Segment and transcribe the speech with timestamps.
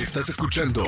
[0.00, 0.84] Estás escuchando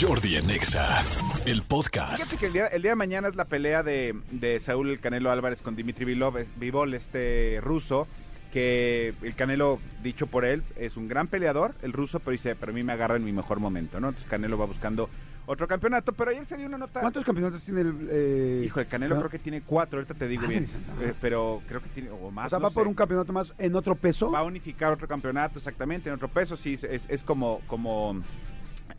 [0.00, 1.02] Jordi en Exa,
[1.46, 2.16] el podcast.
[2.18, 5.00] Fíjate que el día, el día de mañana es la pelea de, de Saúl el
[5.00, 8.06] Canelo Álvarez con Dimitri Vivol, este ruso,
[8.52, 12.70] que el Canelo, dicho por él, es un gran peleador, el ruso, pero dice, pero
[12.72, 14.08] a mí me agarra en mi mejor momento, ¿no?
[14.08, 15.08] Entonces Canelo va buscando
[15.44, 17.00] otro campeonato, pero ayer se dio una nota...
[17.00, 18.08] ¿Cuántos campeonatos tiene el...?
[18.10, 20.70] eh, Hijo, el Canelo creo que tiene cuatro, ahorita te digo Madre bien,
[21.00, 23.52] eh, pero creo que tiene, o más, O sea, no va por un campeonato más
[23.58, 24.30] en otro peso.
[24.30, 26.56] Va a unificar otro campeonato, exactamente, en otro peso.
[26.56, 28.22] Sí, es, es- es como, como.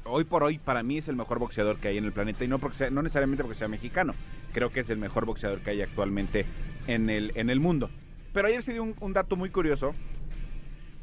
[0.06, 2.44] Hoy por hoy, para mí es el mejor boxeador que hay en el planeta.
[2.44, 4.14] Y no, porque sea- no necesariamente porque sea mexicano.
[4.52, 6.46] Creo que es el mejor boxeador que hay actualmente
[6.88, 7.90] en el, en el mundo.
[8.34, 9.96] Pero ayer se dio un, un dato muy curioso.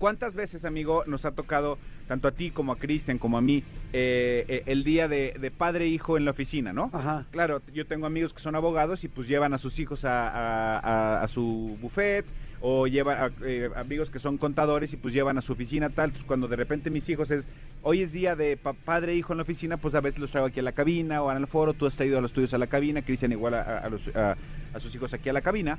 [0.01, 1.77] ¿Cuántas veces, amigo, nos ha tocado,
[2.09, 5.51] tanto a ti como a Cristian, como a mí, eh, eh, el día de, de
[5.51, 6.89] padre e hijo en la oficina, ¿no?
[6.95, 7.27] Ajá.
[7.31, 10.79] Claro, yo tengo amigos que son abogados y pues llevan a sus hijos a, a-
[10.79, 12.25] a- a su buffet
[12.63, 16.07] o llevan a, eh, amigos que son contadores y pues llevan a su oficina tal.
[16.07, 17.47] Entonces, cuando de repente mis hijos es,
[17.83, 20.31] hoy es día de pa- padre e hijo en la oficina, pues a veces los
[20.31, 22.59] traigo aquí a la cabina o al foro, tú has traído a los tuyos a
[22.59, 24.35] la cabina, Cristian igual a, a- a los- a-
[24.73, 25.79] a sus hijos aquí a la cabina.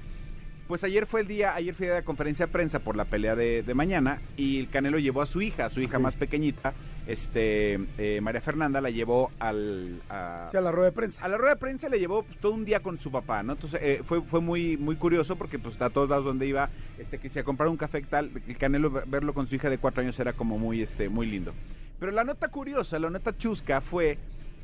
[0.72, 3.62] Pues ayer fue el día, ayer fue la conferencia de prensa por la pelea de,
[3.62, 6.74] de mañana y el Canelo llevó a su hija, a su hija más pequeñita,
[7.08, 11.26] este eh, María Fernanda la llevó al a, Sí, a la rueda de prensa.
[11.26, 13.52] a la rueda de prensa le llevó pues, todo un día con su papá, ¿no?
[13.52, 17.18] Entonces eh, fue, fue muy, muy curioso porque pues a todos lados donde iba, este,
[17.18, 19.70] que se a comprar un café y tal, el Canelo ver- verlo con su hija
[19.70, 21.52] de cuatro años era como muy, este, muy lindo.
[22.00, 24.18] Pero la nota curiosa, la nota chusca fue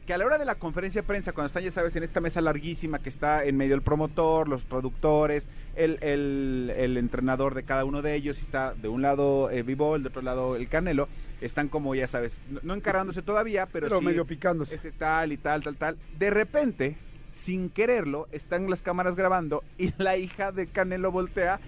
[0.07, 2.21] que a la hora de la conferencia de prensa, cuando están, ya sabes, en esta
[2.21, 7.63] mesa larguísima que está en medio el promotor, los productores, el, el- el entrenador de
[7.63, 10.69] cada uno de ellos, y está de un lado eh, Bivol, de otro lado el
[10.69, 11.09] Canelo,
[11.41, 14.75] están como, ya sabes, no, no encarándose todavía, pero, Pero sí medio picándose.
[14.75, 15.97] ese tal y tal, tal, tal.
[16.17, 16.95] De repente,
[17.31, 21.59] sin quererlo, están las cámaras grabando y la hija de Canelo voltea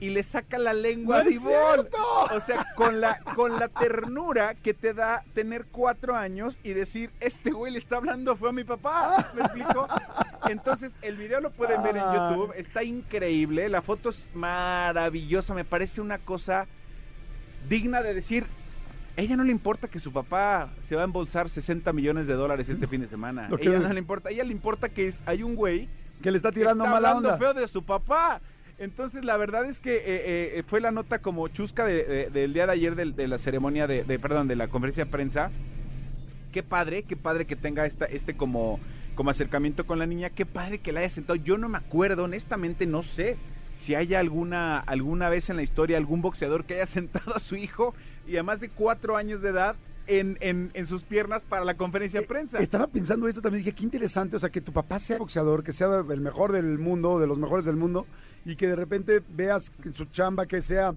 [0.00, 2.34] y le saca la lengua ¡No a!
[2.34, 7.10] O sea, con la, con la ternura que te da tener cuatro años y decir,
[7.20, 9.32] este güey le está hablando fue a mi papá.
[9.34, 9.88] ¿Me explico?
[10.48, 12.30] Entonces, el video lo pueden ver en Ah.
[12.30, 12.52] YouTube.
[12.56, 13.68] Está increíble.
[13.68, 15.52] La foto es maravillosa.
[15.54, 16.66] Me parece una cosa
[17.68, 18.46] digna de decir.
[19.16, 22.68] Ella no le importa que su papá se va a embolsar 60 millones de dólares
[22.68, 23.48] este fin de semana.
[23.60, 24.28] Ella no le importa.
[24.28, 25.88] A ella le importa que es- hay un güey
[26.22, 27.36] Que le está tirando está mala onda.
[27.36, 28.40] feo de su papá.
[28.78, 30.02] Entonces, la verdad es que eh,
[30.58, 33.38] eh, fue la nota como chusca de- de- del día de ayer del- de, la
[33.38, 35.50] ceremonia de, de- perdón, de la conferencia de prensa.
[36.52, 38.78] Qué padre, qué padre que tenga esta, este como,
[39.16, 40.30] como acercamiento con la niña.
[40.30, 41.36] Qué padre que la haya sentado.
[41.36, 43.36] Yo no me acuerdo, honestamente, no sé
[43.74, 47.56] si haya alguna, alguna vez en la historia algún boxeador que haya sentado a su
[47.56, 47.94] hijo
[48.28, 49.74] y a más de cuatro años de edad
[50.08, 52.58] en, en- en sus piernas para la conferencia de prensa.
[52.58, 55.62] Eh, Estaba pensando esto también, dije, qué interesante, o sea, que tu papá sea boxeador,
[55.62, 58.06] que sea el mejor del mundo, de los mejores del mundo,
[58.44, 60.94] y que de repente veas en su chamba que sea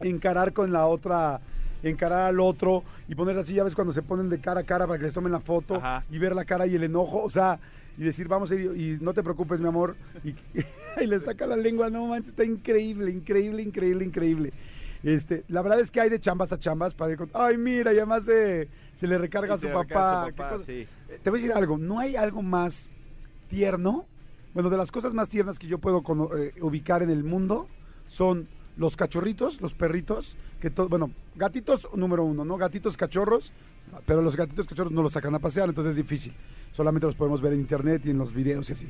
[0.00, 1.40] encarar con la otra,
[1.82, 4.86] encarar al otro y poner así, ya ves cuando se ponen de cara a cara
[4.86, 6.04] para que les tomen la foto Ajá.
[6.10, 7.58] y ver la cara y el enojo, o sea,
[7.98, 10.30] y decir, vamos a ir, y no te preocupes, mi amor, y,
[11.02, 14.52] y le saca la lengua, no manches, está increíble, increíble, increíble, increíble.
[15.02, 17.92] Este, la verdad es que hay de chambas a chambas para ir con, ay, mira,
[17.92, 19.82] y además se, se le recarga a su papá.
[19.82, 20.64] recarga a su qué papá, cosa.
[20.66, 20.86] sí.
[21.08, 22.88] Eh, Te voy a decir algo, no hay algo más
[23.48, 24.06] tierno.
[24.54, 26.02] Bueno, de las cosas más tiernas que yo puedo
[26.36, 27.66] eh, ubicar en el mundo
[28.06, 32.56] son los cachorritos, los perritos, que todo, bueno, gatitos número uno, ¿no?
[32.56, 33.52] Gatitos cachorros,
[34.06, 36.32] pero los gatitos cachorros no los sacan a pasear, entonces es difícil.
[36.72, 38.88] Solamente los podemos ver en internet y en los videos y así.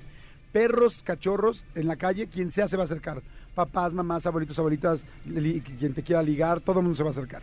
[0.52, 3.22] Perros, cachorros, en la calle, quien sea se va a acercar.
[3.54, 7.12] Papás, mamás, abuelitos, abuelitas, li- quien te quiera ligar, todo el mundo se va a
[7.12, 7.42] acercar.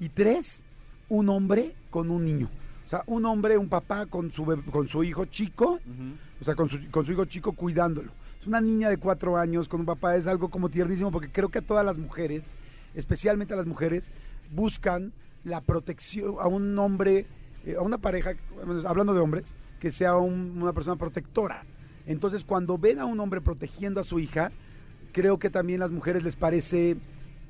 [0.00, 0.62] Y tres,
[1.08, 2.48] un hombre con un niño.
[2.84, 5.78] O sea, un hombre, un papá con su, con su hijo chico,
[6.40, 8.10] o sea, con su, con su hijo chico cuidándolo.
[8.40, 11.48] Es una niña de cuatro años con un papá, es algo como tiernísimo porque creo
[11.48, 12.50] que a todas las mujeres,
[12.94, 14.10] especialmente a las mujeres,
[14.50, 15.12] buscan
[15.44, 17.26] la protección a un hombre,
[17.64, 18.32] eh, a una pareja,
[18.86, 21.64] hablando de hombres, que sea un- una persona protectora.
[22.06, 24.50] Entonces, cuando ven a un hombre protegiendo a su hija,
[25.12, 26.96] creo que también a las mujeres les parece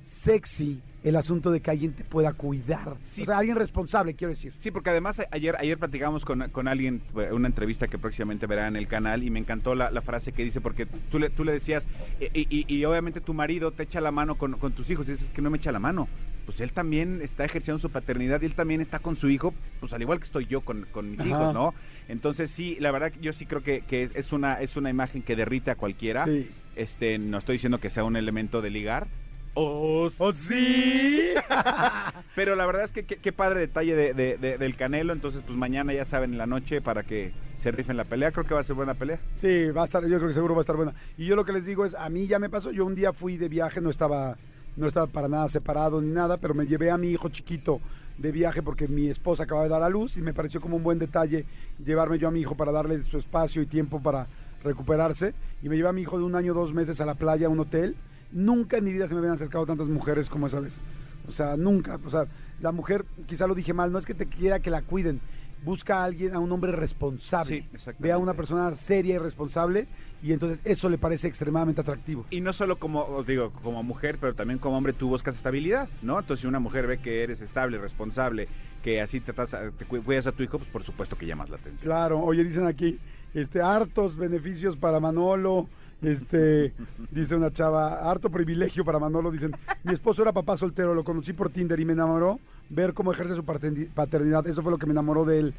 [0.04, 2.96] sexy el asunto de que alguien te pueda cuidar.
[3.02, 3.22] Sí.
[3.22, 4.52] O sea, alguien responsable, quiero decir.
[4.58, 8.68] Sí, porque además ayer, ayer platicamos con, con alguien, eh, una entrevista que próximamente verá
[8.68, 11.42] en el canal, y me encantó la, la frase que dice, porque tú le, tú
[11.44, 11.88] le decías,
[12.20, 15.08] eh, y, y- y obviamente tu marido te echa la mano con, con tus hijos,
[15.08, 16.08] y dices que no me echa la mano.
[16.44, 19.92] Pues él también está ejerciendo su paternidad y él también está con su hijo, pues
[19.92, 21.28] al igual que estoy yo con, con mis Ajá.
[21.28, 21.74] hijos, ¿no?
[22.08, 25.22] Entonces sí, la verdad que yo sí creo que, que es, una, es una imagen
[25.22, 26.24] que derrite a cualquiera.
[26.24, 26.50] Sí.
[26.74, 29.06] Este, no estoy diciendo que sea un elemento de ligar.
[29.54, 31.28] ¡Oh, sí!
[32.34, 35.12] Pero la verdad es que qué qué padre detalle de, de- de- del Canelo.
[35.12, 38.32] Entonces, pues mañana ya saben en la noche para que se rifen la pelea.
[38.32, 39.20] Creo que va a ser buena pelea.
[39.36, 40.94] Sí, va a estar, yo creo que seguro va a estar buena.
[41.18, 43.12] Y yo lo que les digo es, a mí ya me pasó, yo un día
[43.12, 44.38] fui de viaje, no estaba,
[44.76, 47.80] no estaba para nada separado ni nada, pero me llevé a mi hijo chiquito
[48.18, 50.82] de viaje porque mi esposa acaba de dar a luz y me pareció como un
[50.82, 51.44] buen detalle
[51.84, 54.26] llevarme yo a mi hijo para darle su espacio y tiempo para
[54.62, 55.34] recuperarse.
[55.62, 57.50] Y me llevé a mi hijo de un año, dos meses a la playa, a
[57.50, 57.96] un hotel.
[58.30, 60.80] Nunca en mi vida se me habían acercado tantas mujeres como esa vez.
[61.28, 61.98] O sea, nunca.
[62.04, 62.26] O sea,
[62.60, 65.20] la mujer, quizá lo dije mal, no es que te quiera que la cuiden.
[65.64, 67.64] Busca a alguien, a un hombre responsable.
[67.76, 67.90] Sí.
[67.98, 69.86] Ve a una persona seria y responsable
[70.22, 72.24] y entonces eso le parece extremadamente atractivo.
[72.30, 76.18] Y no solo como, digo, como mujer, pero también como hombre tú buscas estabilidad, ¿no?
[76.18, 78.48] Entonces si una mujer ve que eres estable, responsable,
[78.82, 81.48] que así te, tratas- te cu- cuidas a tu hijo, pues por supuesto que llamas
[81.50, 81.82] la atención.
[81.82, 82.98] Claro, oye, dicen aquí,
[83.34, 85.68] este, hartos beneficios para Manolo,
[86.02, 86.72] este,
[87.10, 89.52] dice una chava, harto privilegio para Manolo, dicen,
[89.84, 92.38] mi esposo era papá soltero, lo conocí por Tinder y me enamoró
[92.74, 95.54] ver cómo ejerce su paterni- paternidad, eso fue lo que me enamoró de él.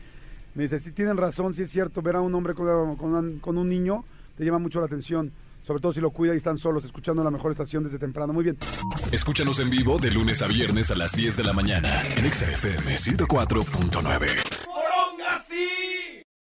[0.56, 3.69] Me dice, sí tienen razón, sí es cierto, ver a un hombre con, con un-
[3.69, 4.04] niño
[4.38, 5.31] te llama mucho la atención,
[5.65, 8.33] sobre todo si lo cuida y están solos, escuchando la mejor estación desde temprano.
[8.33, 8.57] Muy bien.
[9.12, 12.45] Escúchanos en vivo de lunes a viernes a las 10 de la mañana en Exa
[12.51, 14.62] FM 104.9.